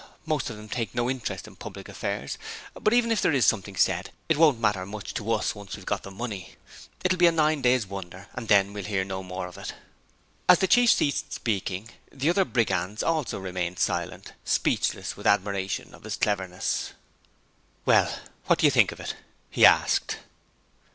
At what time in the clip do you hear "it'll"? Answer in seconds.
7.03-7.19